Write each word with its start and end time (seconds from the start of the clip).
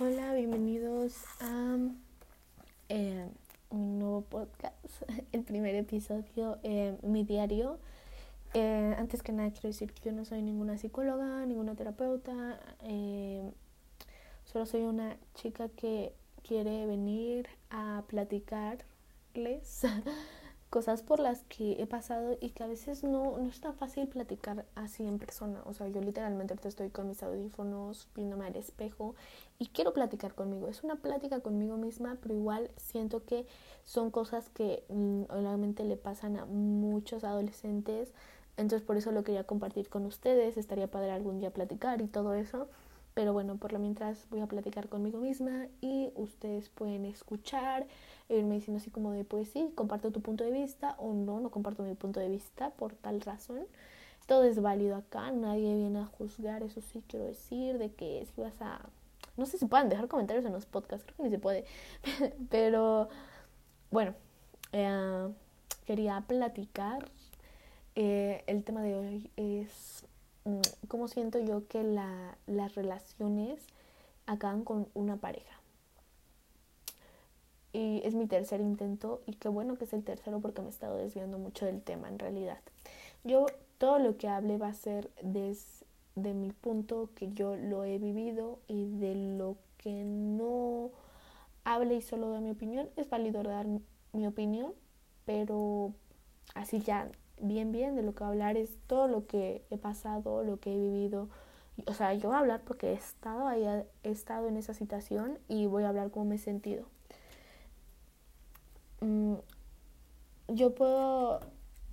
Hola, 0.00 0.34
bienvenidos 0.34 1.14
a 1.40 1.76
eh, 2.88 3.28
un 3.70 4.00
nuevo 4.00 4.22
podcast, 4.22 4.74
el 5.32 5.44
primer 5.44 5.76
episodio, 5.76 6.58
eh, 6.64 6.98
mi 7.02 7.22
diario. 7.22 7.78
Eh, 8.54 8.96
antes 8.98 9.22
que 9.22 9.30
nada 9.30 9.52
quiero 9.52 9.68
decir 9.68 9.92
que 9.92 10.10
yo 10.10 10.12
no 10.12 10.24
soy 10.24 10.42
ninguna 10.42 10.78
psicóloga, 10.78 11.46
ninguna 11.46 11.76
terapeuta, 11.76 12.58
solo 14.44 14.66
soy 14.66 14.82
una 14.82 15.16
chica 15.34 15.68
que 15.68 16.12
quiere 16.42 16.86
venir 16.86 17.46
a 17.70 18.02
platicarles 18.08 19.82
cosas 20.74 21.02
por 21.02 21.20
las 21.20 21.44
que 21.44 21.80
he 21.80 21.86
pasado 21.86 22.36
y 22.40 22.50
que 22.50 22.64
a 22.64 22.66
veces 22.66 23.04
no, 23.04 23.38
no 23.38 23.48
es 23.48 23.60
tan 23.60 23.76
fácil 23.76 24.08
platicar 24.08 24.66
así 24.74 25.06
en 25.06 25.20
persona. 25.20 25.62
O 25.66 25.72
sea, 25.72 25.86
yo 25.86 26.00
literalmente 26.00 26.56
estoy 26.66 26.90
con 26.90 27.06
mis 27.06 27.22
audífonos, 27.22 28.08
viéndome 28.12 28.46
al 28.46 28.56
espejo 28.56 29.14
y 29.60 29.68
quiero 29.68 29.92
platicar 29.92 30.34
conmigo. 30.34 30.66
Es 30.66 30.82
una 30.82 30.96
plática 30.96 31.38
conmigo 31.38 31.76
misma, 31.76 32.18
pero 32.20 32.34
igual 32.34 32.72
siento 32.76 33.24
que 33.24 33.46
son 33.84 34.10
cosas 34.10 34.48
que 34.48 34.82
mm, 34.88 35.26
obviamente 35.28 35.84
le 35.84 35.96
pasan 35.96 36.36
a 36.38 36.44
muchos 36.44 37.22
adolescentes. 37.22 38.12
Entonces 38.56 38.84
por 38.84 38.96
eso 38.96 39.12
lo 39.12 39.22
quería 39.22 39.44
compartir 39.44 39.88
con 39.88 40.04
ustedes. 40.06 40.56
Estaría 40.56 40.90
padre 40.90 41.12
algún 41.12 41.38
día 41.38 41.52
platicar 41.52 42.02
y 42.02 42.08
todo 42.08 42.34
eso. 42.34 42.66
Pero 43.14 43.32
bueno, 43.32 43.56
por 43.56 43.72
lo 43.72 43.78
mientras 43.78 44.28
voy 44.28 44.40
a 44.40 44.46
platicar 44.46 44.88
conmigo 44.88 45.18
misma 45.18 45.68
y 45.80 46.10
ustedes 46.16 46.68
pueden 46.68 47.04
escuchar, 47.04 47.86
irme 48.28 48.56
diciendo 48.56 48.80
así 48.80 48.90
como 48.90 49.12
de, 49.12 49.24
pues 49.24 49.48
sí, 49.50 49.70
comparto 49.76 50.10
tu 50.10 50.20
punto 50.20 50.42
de 50.42 50.50
vista 50.50 50.96
o 50.98 51.14
no, 51.14 51.38
no 51.38 51.50
comparto 51.50 51.84
mi 51.84 51.94
punto 51.94 52.18
de 52.18 52.28
vista 52.28 52.70
por 52.70 52.94
tal 52.94 53.20
razón. 53.20 53.66
Todo 54.26 54.42
es 54.42 54.60
válido 54.60 54.96
acá, 54.96 55.30
nadie 55.30 55.76
viene 55.76 56.00
a 56.00 56.06
juzgar, 56.06 56.64
eso 56.64 56.80
sí 56.80 57.04
quiero 57.06 57.26
decir, 57.26 57.78
de 57.78 57.92
que 57.92 58.26
si 58.34 58.40
vas 58.40 58.60
a... 58.60 58.80
No 59.36 59.46
sé 59.46 59.58
si 59.58 59.66
pueden 59.66 59.88
dejar 59.88 60.08
comentarios 60.08 60.44
en 60.44 60.52
los 60.52 60.66
podcasts, 60.66 61.04
creo 61.04 61.16
que 61.16 61.22
ni 61.24 61.30
se 61.30 61.38
puede. 61.38 61.64
Pero 62.50 63.08
bueno, 63.92 64.14
eh, 64.72 65.28
quería 65.86 66.20
platicar. 66.26 67.08
Eh, 67.96 68.42
el 68.48 68.64
tema 68.64 68.82
de 68.82 68.96
hoy 68.96 69.30
es 69.36 70.04
cómo 70.88 71.08
siento 71.08 71.38
yo 71.38 71.66
que 71.68 71.82
la, 71.82 72.36
las 72.46 72.74
relaciones 72.74 73.60
acaban 74.26 74.64
con 74.64 74.88
una 74.94 75.16
pareja. 75.16 75.60
Y 77.72 78.02
es 78.04 78.14
mi 78.14 78.26
tercer 78.26 78.60
intento 78.60 79.20
y 79.26 79.34
qué 79.34 79.48
bueno 79.48 79.76
que 79.76 79.84
es 79.84 79.92
el 79.92 80.04
tercero 80.04 80.40
porque 80.40 80.60
me 80.60 80.68
he 80.68 80.70
estado 80.70 80.96
desviando 80.96 81.38
mucho 81.38 81.66
del 81.66 81.82
tema 81.82 82.08
en 82.08 82.18
realidad. 82.18 82.58
Yo 83.24 83.46
todo 83.78 83.98
lo 83.98 84.16
que 84.16 84.28
hable 84.28 84.58
va 84.58 84.68
a 84.68 84.74
ser 84.74 85.10
desde 85.22 86.34
mi 86.34 86.52
punto 86.52 87.10
que 87.16 87.32
yo 87.32 87.56
lo 87.56 87.84
he 87.84 87.98
vivido 87.98 88.60
y 88.68 88.86
de 88.98 89.14
lo 89.14 89.56
que 89.78 90.04
no 90.04 90.90
hable 91.64 91.96
y 91.96 92.02
solo 92.02 92.30
de 92.30 92.40
mi 92.40 92.50
opinión. 92.50 92.88
Es 92.96 93.10
válido 93.10 93.42
dar 93.42 93.66
mi 94.12 94.26
opinión, 94.26 94.72
pero 95.24 95.92
así 96.54 96.80
ya 96.80 97.10
bien, 97.46 97.72
bien 97.72 97.96
de 97.96 98.02
lo 98.02 98.14
que 98.14 98.24
hablar 98.24 98.56
es 98.56 98.76
todo 98.86 99.08
lo 99.08 99.26
que 99.26 99.64
he 99.70 99.78
pasado, 99.78 100.42
lo 100.42 100.58
que 100.58 100.72
he 100.72 100.78
vivido. 100.78 101.28
O 101.86 101.94
sea, 101.94 102.14
yo 102.14 102.28
voy 102.28 102.36
a 102.36 102.40
hablar 102.40 102.62
porque 102.64 102.90
he 102.90 102.94
estado 102.94 103.46
ahí, 103.46 103.64
he 104.02 104.10
estado 104.10 104.48
en 104.48 104.56
esa 104.56 104.74
situación 104.74 105.38
y 105.48 105.66
voy 105.66 105.84
a 105.84 105.88
hablar 105.88 106.10
cómo 106.10 106.26
me 106.26 106.36
he 106.36 106.38
sentido. 106.38 106.86
Mm, 109.00 109.34
yo 110.48 110.74
puedo, 110.74 111.40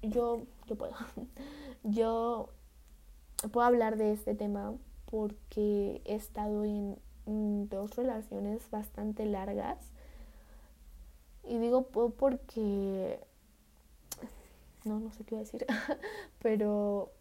yo, 0.01 0.41
yo 0.67 0.75
puedo, 0.75 0.93
yo 1.83 2.49
puedo 3.51 3.65
hablar 3.65 3.97
de 3.97 4.13
este 4.13 4.35
tema 4.35 4.73
porque 5.09 6.01
he 6.05 6.15
estado 6.15 6.63
en 6.63 6.97
dos 7.69 7.95
relaciones 7.95 8.69
bastante 8.69 9.25
largas. 9.25 9.77
Y 11.43 11.57
digo 11.57 11.87
porque 11.87 13.19
no, 14.83 14.99
no 14.99 15.11
sé 15.11 15.23
qué 15.23 15.35
iba 15.35 15.41
a 15.41 15.43
decir, 15.43 15.65
pero 16.41 17.11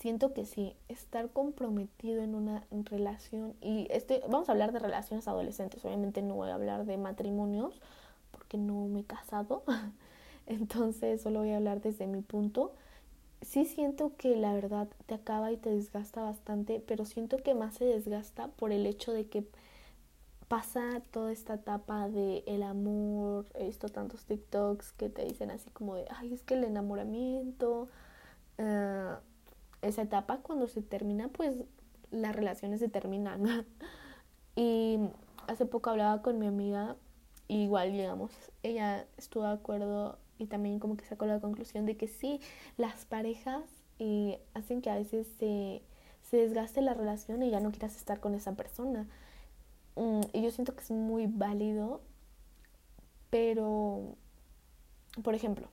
siento 0.00 0.32
que 0.32 0.44
sí, 0.44 0.74
estar 0.88 1.30
comprometido 1.30 2.22
en 2.22 2.34
una 2.34 2.64
relación, 2.70 3.54
y 3.60 3.86
este, 3.90 4.22
vamos 4.28 4.48
a 4.48 4.52
hablar 4.52 4.72
de 4.72 4.78
relaciones 4.78 5.28
adolescentes, 5.28 5.84
obviamente 5.84 6.22
no 6.22 6.34
voy 6.34 6.50
a 6.50 6.54
hablar 6.54 6.84
de 6.84 6.96
matrimonios, 6.96 7.80
porque 8.30 8.58
no 8.58 8.86
me 8.86 9.00
he 9.00 9.04
casado, 9.04 9.62
entonces 10.46 11.20
solo 11.22 11.40
voy 11.40 11.50
a 11.50 11.56
hablar 11.56 11.80
desde 11.80 12.06
mi 12.06 12.22
punto. 12.22 12.72
Sí 13.40 13.64
siento 13.66 14.16
que 14.16 14.34
la 14.34 14.52
verdad 14.52 14.88
te 15.06 15.14
acaba 15.14 15.52
y 15.52 15.56
te 15.56 15.70
desgasta 15.70 16.22
bastante, 16.22 16.82
pero 16.84 17.04
siento 17.04 17.36
que 17.38 17.54
más 17.54 17.74
se 17.74 17.84
desgasta 17.84 18.48
por 18.48 18.72
el 18.72 18.84
hecho 18.84 19.12
de 19.12 19.28
que 19.28 19.46
pasa 20.48 21.02
toda 21.10 21.30
esta 21.30 21.54
etapa 21.54 22.08
de 22.08 22.42
el 22.46 22.62
amor, 22.62 23.46
he 23.54 23.66
visto 23.66 23.88
tantos 23.88 24.24
TikToks 24.24 24.92
que 24.92 25.10
te 25.10 25.24
dicen 25.24 25.50
así 25.50 25.70
como 25.70 25.94
de, 25.94 26.06
ay, 26.10 26.32
es 26.32 26.42
que 26.42 26.54
el 26.54 26.64
enamoramiento, 26.64 27.88
eh, 28.56 29.14
esa 29.82 30.02
etapa 30.02 30.38
cuando 30.38 30.66
se 30.66 30.82
termina, 30.82 31.28
pues 31.28 31.54
las 32.10 32.34
relaciones 32.34 32.80
se 32.80 32.88
terminan. 32.88 33.66
y 34.56 34.98
hace 35.46 35.66
poco 35.66 35.90
hablaba 35.90 36.22
con 36.22 36.38
mi 36.38 36.46
amiga, 36.46 36.96
igual 37.48 37.92
llegamos, 37.92 38.32
ella 38.62 39.06
estuvo 39.18 39.44
de 39.44 39.52
acuerdo 39.52 40.18
y 40.38 40.46
también 40.46 40.78
como 40.78 40.96
que 40.96 41.04
sacó 41.04 41.26
la 41.26 41.40
conclusión 41.40 41.84
de 41.84 41.96
que 41.96 42.08
sí, 42.08 42.40
las 42.76 43.04
parejas 43.04 43.64
y 43.98 44.38
hacen 44.54 44.80
que 44.80 44.90
a 44.90 44.96
veces 44.96 45.26
se, 45.38 45.82
se 46.22 46.38
desgaste 46.38 46.80
la 46.80 46.94
relación 46.94 47.42
y 47.42 47.50
ya 47.50 47.60
no 47.60 47.70
quieras 47.70 47.96
estar 47.96 48.20
con 48.20 48.34
esa 48.34 48.54
persona 48.54 49.06
y 50.32 50.42
yo 50.42 50.50
siento 50.50 50.74
que 50.74 50.82
es 50.82 50.90
muy 50.90 51.26
válido, 51.26 52.00
pero, 53.30 54.16
por 55.22 55.34
ejemplo, 55.34 55.68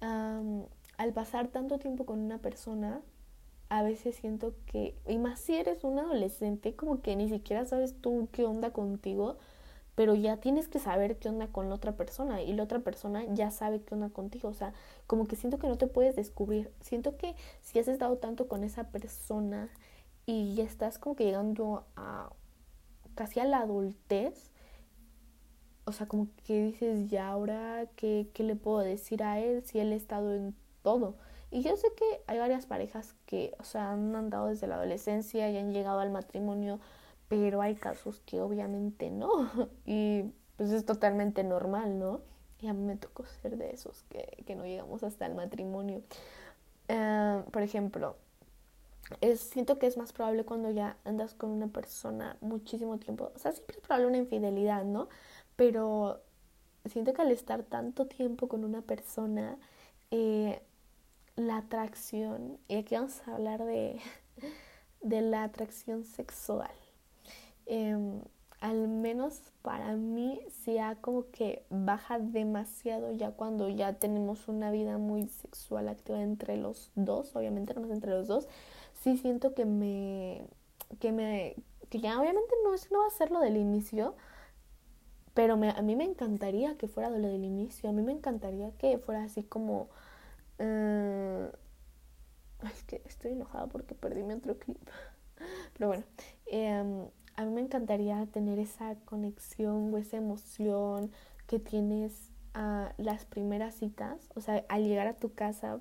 al 0.00 1.12
pasar 1.12 1.48
tanto 1.48 1.78
tiempo 1.78 2.06
con 2.06 2.20
una 2.20 2.38
persona, 2.38 3.00
a 3.68 3.82
veces 3.82 4.16
siento 4.16 4.54
que, 4.66 4.96
y 5.06 5.18
más 5.18 5.40
si 5.40 5.56
eres 5.56 5.84
un 5.84 5.98
adolescente, 5.98 6.74
como 6.76 7.02
que 7.02 7.16
ni 7.16 7.28
siquiera 7.28 7.66
sabes 7.66 8.00
tú 8.00 8.28
qué 8.32 8.44
onda 8.44 8.72
contigo, 8.72 9.38
pero 9.94 10.14
ya 10.14 10.36
tienes 10.36 10.68
que 10.68 10.78
saber 10.78 11.18
qué 11.18 11.28
onda 11.28 11.48
con 11.48 11.68
la 11.68 11.74
otra 11.74 11.96
persona 11.96 12.42
y 12.42 12.52
la 12.52 12.64
otra 12.64 12.80
persona 12.80 13.24
ya 13.32 13.50
sabe 13.50 13.80
qué 13.80 13.94
onda 13.94 14.10
contigo, 14.10 14.48
o 14.48 14.54
sea, 14.54 14.72
como 15.06 15.26
que 15.26 15.36
siento 15.36 15.58
que 15.58 15.68
no 15.68 15.78
te 15.78 15.86
puedes 15.86 16.14
descubrir, 16.14 16.70
siento 16.80 17.16
que 17.16 17.34
si 17.62 17.78
has 17.78 17.88
estado 17.88 18.18
tanto 18.18 18.46
con 18.46 18.62
esa 18.62 18.90
persona 18.90 19.70
y 20.26 20.54
ya 20.54 20.64
estás 20.64 20.98
como 20.98 21.16
que 21.16 21.24
llegando 21.24 21.86
a 21.96 22.30
casi 23.16 23.40
a 23.40 23.44
la 23.44 23.58
adultez, 23.58 24.52
o 25.84 25.92
sea, 25.92 26.06
como 26.06 26.28
que 26.44 26.62
dices, 26.62 27.08
ya 27.08 27.28
ahora, 27.28 27.86
¿qué, 27.96 28.28
¿qué, 28.34 28.44
le 28.44 28.54
puedo 28.54 28.78
decir 28.78 29.22
a 29.24 29.40
él 29.40 29.64
si 29.64 29.80
él 29.80 29.92
ha 29.92 29.96
estado 29.96 30.34
en 30.34 30.54
todo? 30.82 31.16
Y 31.50 31.62
yo 31.62 31.76
sé 31.76 31.88
que 31.96 32.04
hay 32.26 32.38
varias 32.38 32.66
parejas 32.66 33.14
que, 33.24 33.54
o 33.58 33.64
sea, 33.64 33.92
han 33.92 34.14
andado 34.14 34.48
desde 34.48 34.66
la 34.66 34.76
adolescencia 34.76 35.50
y 35.50 35.56
han 35.56 35.72
llegado 35.72 36.00
al 36.00 36.10
matrimonio, 36.10 36.80
pero 37.28 37.62
hay 37.62 37.76
casos 37.76 38.20
que 38.26 38.40
obviamente 38.40 39.10
no. 39.10 39.28
Y 39.86 40.24
pues 40.56 40.70
es 40.70 40.84
totalmente 40.84 41.44
normal, 41.44 41.98
¿no? 41.98 42.20
Y 42.60 42.68
a 42.68 42.72
mí 42.72 42.82
me 42.82 42.96
tocó 42.96 43.24
ser 43.24 43.56
de 43.56 43.70
esos 43.70 44.04
que, 44.04 44.42
que 44.46 44.56
no 44.56 44.64
llegamos 44.64 45.02
hasta 45.02 45.26
el 45.26 45.34
matrimonio. 45.34 46.02
Eh, 46.88 47.42
por 47.50 47.62
ejemplo, 47.62 48.16
siento 49.36 49.78
que 49.78 49.86
es 49.86 49.96
más 49.96 50.12
probable 50.12 50.44
cuando 50.44 50.70
ya 50.70 50.96
andas 51.04 51.34
con 51.34 51.50
una 51.50 51.68
persona 51.68 52.36
muchísimo 52.40 52.98
tiempo. 52.98 53.32
O 53.34 53.38
sea, 53.38 53.52
siempre 53.52 53.76
es 53.76 53.82
probable 53.82 54.08
una 54.08 54.18
infidelidad, 54.18 54.84
¿no? 54.84 55.08
Pero 55.56 56.20
siento 56.86 57.12
que 57.12 57.22
al 57.22 57.30
estar 57.30 57.62
tanto 57.62 58.06
tiempo 58.06 58.48
con 58.48 58.64
una 58.64 58.82
persona, 58.82 59.58
eh, 60.10 60.60
la 61.36 61.58
atracción, 61.58 62.58
y 62.68 62.76
aquí 62.76 62.94
vamos 62.94 63.20
a 63.26 63.34
hablar 63.34 63.64
de, 63.64 64.00
de 65.02 65.20
la 65.22 65.44
atracción 65.44 66.04
sexual. 66.04 66.70
Em, 67.66 68.20
al 68.60 68.88
menos 68.88 69.40
para 69.62 69.96
mí 69.96 70.40
sí 70.50 70.78
ha 70.78 70.96
como 70.96 71.30
que 71.30 71.64
baja 71.68 72.18
demasiado 72.18 73.12
ya 73.12 73.32
cuando 73.32 73.68
ya 73.68 73.94
tenemos 73.94 74.48
una 74.48 74.70
vida 74.70 74.98
muy 74.98 75.26
sexual 75.26 75.88
activa 75.88 76.22
entre 76.22 76.56
los 76.56 76.90
dos, 76.94 77.36
obviamente 77.36 77.74
no 77.74 77.82
más 77.82 77.90
entre 77.90 78.12
los 78.12 78.26
dos, 78.26 78.48
sí 79.02 79.16
siento 79.18 79.54
que 79.54 79.64
me, 79.64 80.46
que 81.00 81.12
me, 81.12 81.56
que 81.90 82.00
ya 82.00 82.20
obviamente 82.20 82.54
no, 82.64 82.70
no 82.70 83.00
va 83.00 83.06
a 83.06 83.10
ser 83.10 83.30
lo 83.30 83.40
del 83.40 83.56
inicio, 83.56 84.14
pero 85.34 85.56
me, 85.56 85.70
a 85.70 85.82
mí 85.82 85.96
me 85.96 86.04
encantaría 86.04 86.76
que 86.76 86.88
fuera 86.88 87.10
lo 87.10 87.28
del 87.28 87.44
inicio, 87.44 87.90
a 87.90 87.92
mí 87.92 88.02
me 88.02 88.12
encantaría 88.12 88.70
que 88.78 88.98
fuera 88.98 89.24
así 89.24 89.42
como... 89.42 89.88
Uh, 90.58 91.48
es 92.64 92.82
que 92.84 93.02
estoy 93.04 93.32
enojada 93.32 93.66
porque 93.66 93.94
perdí 93.94 94.22
mi 94.22 94.34
otro 94.34 94.58
clip. 94.58 94.78
Pero 95.74 95.88
bueno, 95.88 96.04
em, 96.46 97.06
a 97.36 97.44
mí 97.44 97.52
me 97.52 97.60
encantaría 97.60 98.26
tener 98.26 98.58
esa 98.58 98.94
conexión 99.04 99.92
o 99.92 99.98
esa 99.98 100.16
emoción 100.16 101.12
que 101.46 101.58
tienes 101.58 102.30
a 102.54 102.94
las 102.96 103.26
primeras 103.26 103.74
citas. 103.74 104.30
O 104.34 104.40
sea, 104.40 104.64
al 104.68 104.84
llegar 104.84 105.06
a 105.06 105.14
tu 105.14 105.34
casa 105.34 105.80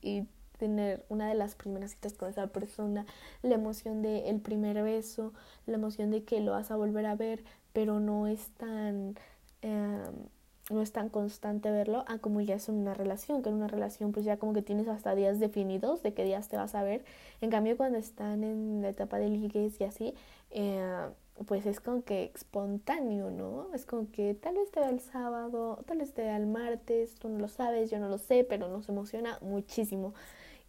y 0.00 0.28
tener 0.62 1.04
una 1.08 1.28
de 1.28 1.34
las 1.34 1.56
primeras 1.56 1.90
citas 1.90 2.12
con 2.12 2.30
esa 2.30 2.46
persona, 2.46 3.04
la 3.42 3.56
emoción 3.56 4.00
del 4.00 4.24
el 4.26 4.40
primer 4.40 4.80
beso, 4.84 5.32
la 5.66 5.74
emoción 5.74 6.12
de 6.12 6.22
que 6.22 6.40
lo 6.40 6.52
vas 6.52 6.70
a 6.70 6.76
volver 6.76 7.04
a 7.06 7.16
ver, 7.16 7.42
pero 7.72 7.98
no 7.98 8.28
es 8.28 8.46
tan... 8.58 9.16
Em, 9.62 10.28
no 10.70 10.80
es 10.80 10.92
tan 10.92 11.08
constante 11.08 11.70
verlo 11.72 12.04
a 12.06 12.18
como 12.18 12.40
ya 12.40 12.54
es 12.54 12.68
una 12.68 12.94
relación, 12.94 13.42
que 13.42 13.48
en 13.48 13.56
una 13.56 13.66
relación 13.66 14.12
pues 14.12 14.24
ya 14.24 14.36
como 14.36 14.52
que 14.54 14.62
tienes 14.62 14.86
hasta 14.86 15.14
días 15.16 15.40
definidos 15.40 16.02
de 16.04 16.14
qué 16.14 16.24
días 16.24 16.48
te 16.48 16.56
vas 16.56 16.76
a 16.76 16.84
ver. 16.84 17.04
En 17.40 17.50
cambio 17.50 17.76
cuando 17.76 17.98
están 17.98 18.44
en 18.44 18.80
la 18.80 18.90
etapa 18.90 19.18
de 19.18 19.28
ligues 19.28 19.80
y 19.80 19.84
así, 19.84 20.14
eh, 20.50 21.08
pues 21.46 21.66
es 21.66 21.80
como 21.80 22.02
que 22.04 22.30
espontáneo, 22.34 23.30
¿no? 23.30 23.68
Es 23.74 23.86
como 23.86 24.10
que 24.12 24.34
tal 24.34 24.54
vez 24.54 24.70
te 24.70 24.80
vea 24.80 24.90
el 24.90 25.00
sábado, 25.00 25.82
tal 25.86 25.98
vez 25.98 26.12
te 26.14 26.22
vea 26.22 26.36
el 26.36 26.46
martes, 26.46 27.16
tú 27.16 27.28
no 27.28 27.38
lo 27.38 27.48
sabes, 27.48 27.90
yo 27.90 27.98
no 27.98 28.08
lo 28.08 28.18
sé, 28.18 28.44
pero 28.48 28.68
nos 28.68 28.88
emociona 28.88 29.38
muchísimo. 29.40 30.14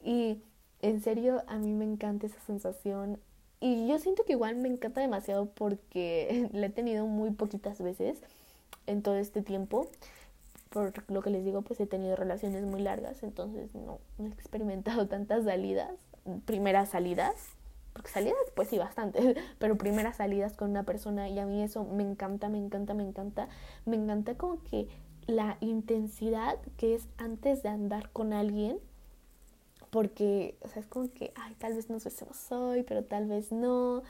Y 0.03 0.41
en 0.81 1.01
serio, 1.01 1.43
a 1.47 1.57
mí 1.57 1.73
me 1.73 1.85
encanta 1.85 2.27
esa 2.27 2.39
sensación. 2.41 3.19
Y 3.59 3.87
yo 3.87 3.97
siento 3.99 4.25
que 4.25 4.33
igual 4.33 4.57
me 4.57 4.67
encanta 4.67 5.01
demasiado 5.01 5.45
porque 5.45 6.49
la 6.53 6.67
he 6.67 6.69
tenido 6.69 7.07
muy 7.07 7.31
poquitas 7.31 7.81
veces 7.81 8.19
en 8.87 9.01
todo 9.01 9.15
este 9.15 9.41
tiempo. 9.41 9.87
Por 10.69 10.93
lo 11.09 11.21
que 11.21 11.29
les 11.29 11.45
digo, 11.45 11.61
pues 11.61 11.79
he 11.79 11.85
tenido 11.85 12.15
relaciones 12.15 12.63
muy 12.63 12.81
largas, 12.81 13.21
entonces 13.21 13.75
no, 13.75 13.99
no 14.17 14.25
he 14.25 14.33
experimentado 14.33 15.07
tantas 15.09 15.45
salidas, 15.45 15.91
primeras 16.45 16.89
salidas, 16.89 17.35
porque 17.93 18.09
salidas 18.09 18.37
pues 18.55 18.69
sí 18.69 18.79
bastante, 18.79 19.35
pero 19.59 19.77
primeras 19.77 20.17
salidas 20.17 20.57
con 20.57 20.71
una 20.71 20.83
persona 20.83 21.29
y 21.29 21.39
a 21.39 21.45
mí 21.45 21.61
eso 21.61 21.85
me 21.85 22.03
encanta, 22.03 22.49
me 22.49 22.57
encanta, 22.57 22.95
me 22.95 23.03
encanta, 23.03 23.47
me 23.85 23.95
encanta 23.95 24.35
como 24.35 24.61
que 24.63 24.87
la 25.27 25.57
intensidad 25.61 26.57
que 26.75 26.95
es 26.95 27.07
antes 27.17 27.63
de 27.63 27.69
andar 27.69 28.09
con 28.11 28.33
alguien, 28.33 28.79
porque, 29.93 30.57
o 30.61 30.67
sea, 30.67 30.81
es 30.81 30.87
como 30.87 31.13
que, 31.13 31.31
ay, 31.35 31.53
tal 31.59 31.75
vez 31.75 31.87
nos 31.87 32.03
besemos 32.03 32.51
hoy, 32.51 32.81
pero 32.81 33.03
tal 33.03 33.27
vez 33.27 33.51
no, 33.51 34.01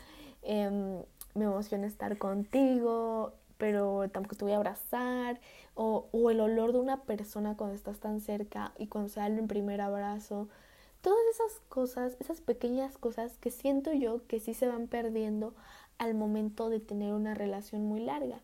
em, 0.41 1.03
me 1.35 1.44
emociona 1.44 1.88
estar 1.88 2.18
contigo, 2.18 3.33
pero 3.57 4.09
tampoco 4.09 4.38
te 4.38 4.45
voy 4.45 4.53
a 4.53 4.57
abrazar, 4.57 5.41
o, 5.75 6.07
o 6.13 6.30
el 6.31 6.39
olor 6.39 6.71
de 6.71 6.80
una 6.80 7.01
persona 7.03 7.57
cuando 7.57 7.75
estás 7.75 8.00
tan 8.00 8.21
cerca 8.21 8.71
y 8.77 8.88
cuando 8.88 9.09
se 9.09 9.19
da 9.19 9.27
el 9.27 9.45
primer 9.45 9.81
abrazo, 9.81 10.47
todas 11.01 11.19
esas 11.33 11.59
cosas, 11.68 12.15
esas 12.21 12.39
pequeñas 12.39 12.97
cosas 12.97 13.38
que 13.39 13.51
siento 13.51 13.91
yo 13.91 14.25
que 14.27 14.39
sí 14.39 14.53
se 14.53 14.68
van 14.68 14.88
perdiendo 14.88 15.53
al 15.97 16.15
momento 16.15 16.69
de 16.69 16.80
tener 16.80 17.13
una 17.13 17.33
relación 17.33 17.83
muy 17.85 18.00
larga. 18.00 18.39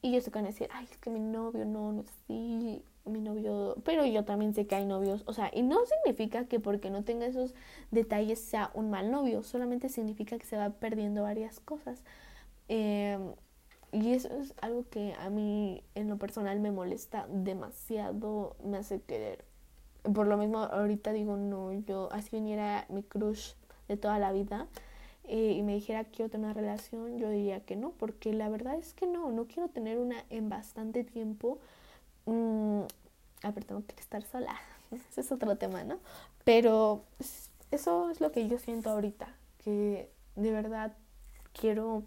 Y 0.00 0.12
yo 0.12 0.20
van 0.32 0.44
a 0.44 0.48
decir, 0.48 0.68
ay, 0.72 0.86
es 0.90 0.96
que 0.96 1.10
mi 1.10 1.20
novio 1.20 1.66
no, 1.66 1.92
no 1.92 2.00
es 2.02 2.08
así, 2.08 2.82
mi 3.08 3.20
novio, 3.20 3.76
pero 3.84 4.04
yo 4.06 4.24
también 4.24 4.54
sé 4.54 4.66
que 4.66 4.74
hay 4.76 4.84
novios, 4.86 5.22
o 5.26 5.32
sea, 5.32 5.50
y 5.54 5.62
no 5.62 5.78
significa 5.86 6.46
que 6.46 6.60
porque 6.60 6.90
no 6.90 7.04
tenga 7.04 7.26
esos 7.26 7.54
detalles 7.90 8.40
sea 8.40 8.70
un 8.74 8.90
mal 8.90 9.10
novio, 9.10 9.42
solamente 9.42 9.88
significa 9.88 10.38
que 10.38 10.46
se 10.46 10.56
va 10.56 10.70
perdiendo 10.70 11.22
varias 11.22 11.60
cosas. 11.60 12.02
Em, 12.68 13.32
y 13.92 14.12
eso 14.12 14.28
es 14.38 14.54
algo 14.60 14.84
que 14.90 15.14
a 15.18 15.30
mí 15.30 15.82
en 15.94 16.08
lo 16.08 16.18
personal 16.18 16.60
me 16.60 16.70
molesta 16.70 17.26
demasiado, 17.30 18.56
me 18.64 18.78
hace 18.78 19.00
querer 19.00 19.44
por 20.02 20.26
lo 20.26 20.36
mismo 20.36 20.58
ahorita 20.58 21.12
digo, 21.12 21.36
no, 21.36 21.72
yo 21.72 22.08
así 22.12 22.30
viniera 22.32 22.86
mi 22.88 23.02
crush 23.02 23.52
de 23.88 23.96
toda 23.96 24.18
la 24.18 24.32
vida 24.32 24.66
eh, 25.24 25.52
y 25.52 25.62
me 25.62 25.74
dijera 25.74 26.04
quiero 26.04 26.30
tener 26.30 26.46
una 26.46 26.54
relación, 26.54 27.18
yo 27.18 27.30
diría 27.30 27.60
que 27.60 27.76
no, 27.76 27.90
porque 27.90 28.32
la 28.32 28.48
verdad 28.48 28.76
es 28.76 28.94
que 28.94 29.06
no, 29.06 29.30
no 29.30 29.46
quiero 29.46 29.68
tener 29.68 29.98
una 29.98 30.24
en 30.30 30.48
bastante 30.48 31.04
tiempo. 31.04 31.58
Mm, 32.28 32.82
a 33.42 33.50
ver, 33.52 33.64
tengo 33.64 33.82
que 33.86 33.94
estar 33.98 34.22
sola, 34.22 34.54
ese 34.90 35.22
es 35.22 35.32
otro 35.32 35.56
tema, 35.56 35.82
¿no? 35.82 35.98
Pero 36.44 37.02
eso 37.70 38.10
es 38.10 38.20
lo 38.20 38.32
que 38.32 38.46
yo 38.48 38.58
siento 38.58 38.90
ahorita, 38.90 39.34
que 39.64 40.10
de 40.36 40.52
verdad 40.52 40.94
quiero 41.58 42.02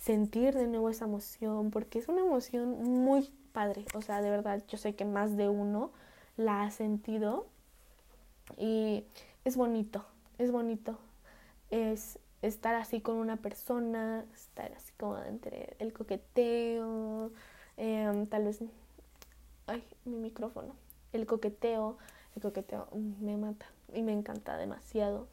sentir 0.00 0.54
de 0.54 0.66
nuevo 0.66 0.88
esa 0.88 1.04
emoción, 1.04 1.70
porque 1.70 1.98
es 1.98 2.08
una 2.08 2.22
emoción 2.22 2.82
muy 2.82 3.30
padre, 3.52 3.84
o 3.94 4.00
sea, 4.00 4.22
de 4.22 4.30
verdad, 4.30 4.62
yo 4.68 4.78
sé 4.78 4.94
que 4.94 5.04
más 5.04 5.36
de 5.36 5.50
uno 5.50 5.92
la 6.38 6.62
ha 6.62 6.70
sentido 6.70 7.46
y 8.56 9.04
es 9.44 9.56
bonito, 9.56 10.04
es 10.38 10.50
bonito. 10.50 10.98
Es 11.70 12.18
estar 12.42 12.74
así 12.74 13.00
con 13.02 13.16
una 13.16 13.36
persona, 13.36 14.24
estar 14.32 14.72
así 14.72 14.92
como 14.98 15.18
entre 15.18 15.76
el 15.78 15.92
coqueteo, 15.92 17.32
em, 17.76 18.26
tal 18.26 18.44
vez, 18.44 18.60
ay, 19.68 19.84
mi 20.04 20.16
micrófono, 20.16 20.74
el 21.12 21.26
coqueteo, 21.26 21.98
el 22.34 22.42
coqueteo 22.42 22.88
me 23.20 23.36
mata 23.36 23.66
y 23.94 24.02
me 24.02 24.12
encanta 24.12 24.56
demasiado. 24.56 25.28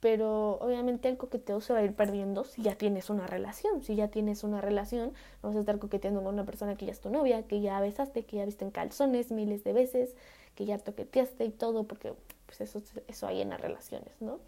Pero 0.00 0.58
obviamente 0.60 1.08
el 1.08 1.16
coqueteo 1.16 1.62
se 1.62 1.72
va 1.72 1.78
a 1.78 1.82
ir 1.82 1.94
perdiendo 1.94 2.44
si 2.44 2.60
ya 2.60 2.74
tienes 2.74 3.08
una 3.08 3.26
relación. 3.26 3.82
Si 3.82 3.96
ya 3.96 4.08
tienes 4.08 4.44
una 4.44 4.60
relación, 4.60 5.14
no 5.42 5.48
vas 5.48 5.56
a 5.56 5.60
estar 5.60 5.78
coqueteando 5.78 6.22
con 6.22 6.34
una 6.34 6.44
persona 6.44 6.76
que 6.76 6.84
ya 6.84 6.92
es 6.92 7.00
tu 7.00 7.08
novia, 7.08 7.46
que 7.46 7.62
ya 7.62 7.80
besaste, 7.80 8.26
que 8.26 8.36
ya 8.36 8.44
viste 8.44 8.66
en 8.66 8.70
calzones 8.70 9.32
miles 9.32 9.64
de 9.64 9.72
veces 9.72 10.14
que 10.54 10.66
ya 10.66 10.78
toqueteaste 10.78 11.44
y 11.44 11.50
todo, 11.50 11.84
porque 11.84 12.14
pues 12.46 12.60
eso, 12.60 12.82
eso 13.08 13.26
hay 13.26 13.40
en 13.40 13.50
las 13.50 13.60
relaciones, 13.60 14.12
¿no? 14.20 14.40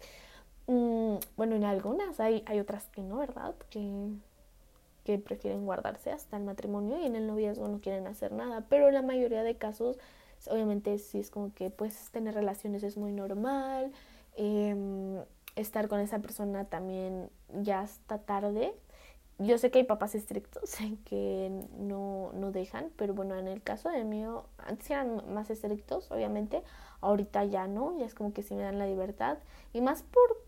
Mm, 0.67 1.17
bueno, 1.35 1.55
en 1.55 1.63
algunas 1.63 2.19
hay, 2.19 2.43
hay 2.45 2.59
otras 2.59 2.85
que 2.87 3.01
no, 3.01 3.17
¿verdad? 3.17 3.55
Que, 3.69 4.09
que 5.07 5.17
prefieren 5.17 5.65
guardarse 5.65 6.11
hasta 6.11 6.35
el 6.35 6.43
matrimonio 6.43 6.99
y 6.99 7.05
en 7.05 7.15
el 7.15 7.27
noviazgo 7.27 7.65
no 7.69 7.79
quieren 7.79 8.07
hacer 8.07 8.33
nada, 8.33 8.65
pero 8.67 8.89
en 8.89 8.93
la 8.93 9.01
mayoría 9.01 9.41
de 9.41 9.55
casos, 9.55 9.97
obviamente 10.51 10.99
sí 10.99 11.17
es 11.19 11.31
como 11.31 11.53
que 11.53 11.69
pues 11.69 12.11
tener 12.11 12.35
relaciones 12.35 12.83
es 12.83 12.97
muy 12.97 13.13
normal, 13.13 13.93
em, 14.35 15.23
estar 15.55 15.87
con 15.87 16.01
esa 16.01 16.19
persona 16.19 16.65
también 16.65 17.29
ya 17.61 17.79
hasta 17.79 18.17
tarde, 18.17 18.73
yo 19.39 19.57
sé 19.57 19.71
que 19.71 19.79
hay 19.79 19.85
papás 19.85 20.13
estrictos 20.13 20.75
que 21.05 21.49
no, 21.77 22.31
no 22.33 22.51
dejan, 22.51 22.91
pero 22.97 23.13
bueno, 23.13 23.35
en 23.35 23.47
el 23.47 23.63
caso 23.63 23.87
de 23.87 24.03
mío, 24.03 24.43
antes 24.57 24.91
eran 24.91 25.33
más 25.33 25.49
estrictos, 25.49 26.11
obviamente, 26.11 26.63
ahorita 26.99 27.45
ya 27.45 27.65
no, 27.67 27.97
ya 27.97 28.05
es 28.07 28.13
como 28.13 28.33
que 28.33 28.43
sí 28.43 28.55
me 28.55 28.63
dan 28.63 28.77
la 28.77 28.87
libertad, 28.87 29.37
y 29.71 29.79
más 29.79 30.03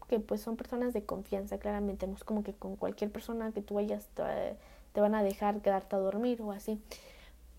porque 0.10 0.20
pues 0.20 0.42
son 0.42 0.56
personas 0.56 0.94
de 0.94 1.04
confianza, 1.04 1.60
claramente, 1.60 2.08
no 2.08 2.16
es 2.16 2.24
como 2.24 2.44
que 2.44 2.54
con 2.54 2.76
cualquier 2.76 3.12
persona 3.12 3.52
que 3.52 3.62
tú 3.62 3.76
vayas 3.76 4.08
te, 4.16 5.00
van 5.00 5.14
a 5.14 5.22
dejar 5.22 5.62
quedarte 5.62 5.96
a 5.96 6.00
dormir 6.00 6.42
o 6.42 6.52
así. 6.52 6.82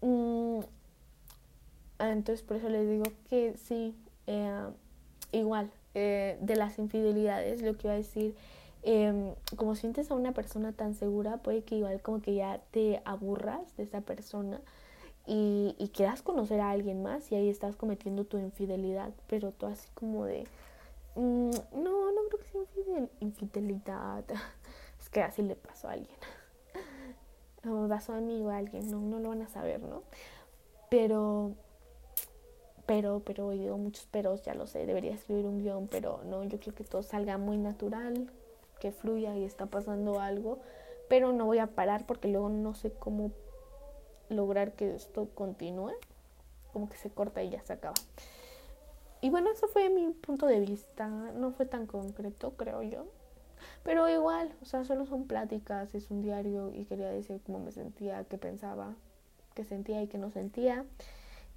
Mm, 0.01 0.61
entonces 2.01 2.43
por 2.43 2.57
eso 2.57 2.69
les 2.69 2.89
digo 2.89 3.05
que 3.29 3.55
sí, 3.57 3.95
eh, 4.27 4.65
igual, 5.31 5.71
eh, 5.95 6.39
de 6.41 6.57
las 6.57 6.79
infidelidades, 6.79 7.63
lo 7.63 7.77
que 7.77 7.87
iba 7.87 7.95
a 7.95 7.99
decir 7.99 8.35
eh, 8.83 9.35
como 9.57 9.77
sientes 9.77 10.11
a 10.11 10.15
una 10.15 10.33
persona 10.33 10.73
tan 10.73 10.95
segura, 10.95 11.37
puede 11.37 11.63
que 11.63 11.77
igual 11.77 12.01
como 12.03 12.21
que 12.21 12.35
ya 12.35 12.61
te 12.73 13.01
aburras 13.05 13.77
de 13.77 13.85
esa 13.85 14.01
persona 14.01 14.61
y, 15.27 15.77
y 15.79 15.89
quieras 15.89 16.23
conocer 16.23 16.61
a 16.61 16.71
alguien 16.71 17.03
más 17.03 17.31
y 17.31 17.37
ahí 17.37 17.49
estás 17.49 17.77
cometiendo 17.77 18.25
tu 18.25 18.39
infidelidad, 18.39 19.11
pero 19.29 19.53
tú 19.53 19.67
así 19.67 19.89
como 19.95 20.25
de, 20.25 20.47
mm, 21.21 21.51
no, 21.83 22.13
no 22.13 22.21
creo 22.29 22.67
que 22.75 22.85
sea 22.85 23.09
infidelidad, 23.21 24.25
es 25.01 25.09
que 25.11 25.23
así 25.23 25.43
le 25.43 25.57
pasó 25.57 25.89
a 25.89 25.93
alguien, 25.93 26.17
a 27.65 28.21
mí 28.21 28.43
o 28.43 28.51
a 28.51 28.57
alguien, 28.57 28.91
no, 28.91 29.01
no 29.01 29.19
lo 29.19 29.31
van 29.31 29.43
a 29.43 29.49
saber, 29.49 29.83
¿no? 29.83 30.03
Pero 30.89 31.55
pero, 32.91 33.23
pero, 33.25 33.51
digo 33.51 33.79
muchos 33.79 34.07
peros, 34.07 34.43
ya 34.43 34.53
lo 34.53 34.67
sé, 34.67 34.85
debería 34.85 35.15
escribir 35.15 35.47
un 35.47 35.59
guion, 35.59 35.87
pero 35.87 36.23
no, 36.25 36.43
yo 36.43 36.59
quiero 36.59 36.77
que 36.77 36.83
todo 36.83 37.05
salga 37.05 37.39
muy 37.39 37.57
natural, 37.57 38.29
que 38.81 38.91
fluya 38.91 39.37
y 39.37 39.45
está 39.45 39.67
pasando 39.67 40.19
algo, 40.19 40.59
pero 41.09 41.33
no 41.33 41.47
voy 41.47 41.59
a 41.59 41.69
parar 41.69 42.05
porque 42.05 42.27
luego 42.27 42.49
no 42.49 42.75
sé 42.75 42.91
cómo 42.91 43.31
lograr 44.29 44.73
que 44.73 44.93
esto 44.93 45.29
continúe, 45.37 45.93
como 46.73 46.89
que 46.89 46.97
se 46.97 47.11
corta 47.11 47.45
y 47.45 47.51
ya 47.51 47.63
se 47.63 47.75
acaba. 47.75 47.95
Y 49.21 49.31
bueno, 49.31 49.51
eso 49.51 49.69
fue 49.69 49.91
mi 49.91 50.09
punto 50.11 50.47
de 50.47 50.61
vista, 50.61 51.09
no 51.09 51.53
fue 51.53 51.67
tan 51.67 51.87
concreto, 51.87 52.53
creo 52.57 52.83
yo. 52.83 53.07
Pero 53.83 54.09
igual, 54.09 54.53
o 54.63 54.65
sea, 54.65 54.85
solo 54.85 55.07
son 55.07 55.27
pláticas, 55.27 55.95
es 55.95 56.11
un 56.11 56.23
diario 56.23 56.73
y 56.75 56.85
quería 56.85 57.11
decir 57.11 57.41
cómo 57.45 57.59
me 57.61 57.73
sentía, 57.73 58.25
qué 58.25 58.39
pensaba, 58.39 58.95
qué 59.55 59.65
sentía 59.65 60.03
y 60.03 60.07
qué 60.07 60.19
no 60.19 60.31
sentía. 60.31 60.85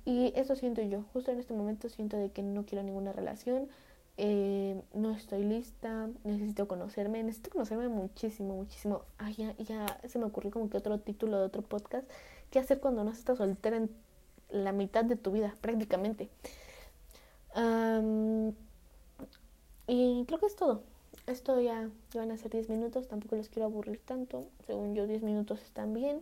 Y 0.06 0.34
eso 0.36 0.56
siento 0.56 0.82
yo, 0.82 1.04
justo 1.14 1.32
en 1.32 1.40
este 1.40 1.54
momento 1.54 1.88
siento 1.90 2.18
de 2.18 2.32
que 2.32 2.44
no 2.44 2.66
quiero 2.66 2.84
ninguna 2.84 3.14
relación, 3.14 3.70
eh, 4.18 4.82
no 4.94 5.12
estoy 5.12 5.44
lista, 5.44 6.10
necesito 6.24 6.68
conocerme, 6.68 7.24
necesito 7.24 7.52
conocerme 7.52 7.88
muchísimo, 7.88 8.56
muchísimo. 8.56 9.04
Ah, 9.18 9.32
ya, 9.32 9.56
ya 9.58 10.00
se 10.08 10.20
me 10.20 10.26
ocurrió 10.26 10.52
como 10.52 10.70
que 10.70 10.78
otro 10.78 11.00
título 11.00 11.40
de 11.40 11.46
otro 11.46 11.62
podcast, 11.62 12.10
¿qué 12.52 12.60
hacer 12.60 12.80
cuando 12.80 13.04
no 13.04 13.12
estás 13.12 13.38
soltera 13.38 13.78
en 13.78 13.90
la 14.50 14.74
mitad 14.74 15.06
de 15.06 15.16
tu 15.16 15.32
vida, 15.32 15.56
prácticamente? 15.62 16.30
Y 19.88 20.26
creo 20.26 20.40
que 20.40 20.46
es 20.46 20.56
todo. 20.56 20.84
Esto 21.28 21.60
ya, 21.62 21.90
van 22.16 22.32
a 22.32 22.38
ser 22.38 22.52
10 22.52 22.70
minutos, 22.70 23.08
tampoco 23.08 23.36
los 23.36 23.50
quiero 23.50 23.68
aburrir 23.68 24.00
tanto. 24.00 24.46
Según 24.66 24.96
yo, 24.96 25.08
10 25.08 25.24
minutos 25.24 25.62
están 25.62 25.94
bien. 25.94 26.22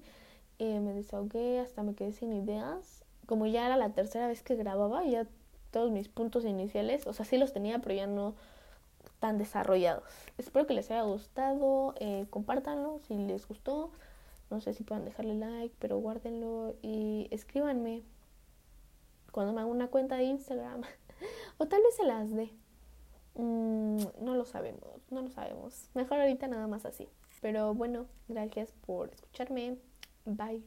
Eh, 0.60 0.80
me 0.80 0.94
desahogué, 0.94 1.60
hasta 1.60 1.84
me 1.84 1.96
quedé 1.96 2.14
sin 2.14 2.34
ideas. 2.34 3.04
Como 3.26 3.48
ya 3.48 3.66
era 3.66 3.78
la 3.78 3.90
tercera 3.90 4.28
vez 4.28 4.44
que 4.44 4.56
grababa, 4.56 5.04
ya 5.06 5.26
todos 5.72 5.92
mis 5.92 6.08
puntos 6.08 6.46
iniciales. 6.46 7.08
O 7.08 7.14
sea, 7.14 7.26
sí 7.26 7.38
los 7.38 7.54
tenía, 7.54 7.80
pero 7.80 7.96
ya 7.96 8.08
no 8.08 8.36
tan 9.20 9.38
desarrollados. 9.38 10.04
Espero 10.38 10.68
que 10.68 10.74
les 10.74 10.92
haya 10.92 11.04
gustado. 11.04 11.96
Eh, 12.00 12.26
compártanlo 12.30 13.00
si 13.08 13.16
les 13.16 13.48
gustó. 13.48 13.92
No 14.50 14.60
sé 14.60 14.74
si 14.74 14.84
puedan 14.84 15.06
dejarle 15.06 15.36
like, 15.36 15.74
pero 15.80 15.98
guárdenlo 15.98 16.76
y 16.82 17.28
escríbanme 17.32 18.04
cuando 19.32 19.54
me 19.54 19.62
haga 19.62 19.70
una 19.70 19.88
cuenta 19.88 20.18
de 20.18 20.26
Instagram. 20.26 20.82
o 21.62 21.68
tal 21.68 21.84
vez 21.84 21.96
se 21.96 22.06
las 22.06 22.32
dé. 22.32 22.50
Mm, 23.36 24.04
no 24.20 24.36
lo 24.36 24.46
sabemos, 24.46 25.00
no 25.12 25.22
lo 25.22 25.30
sabemos. 25.30 25.92
Mejor 25.94 26.20
ahorita 26.20 26.48
nada 26.48 26.66
más 26.66 26.86
así. 26.86 27.08
Pero 27.40 27.76
bueno, 27.76 28.08
gracias 28.28 28.72
por 28.88 29.12
escucharme. 29.12 29.78
Bye. 30.26 30.64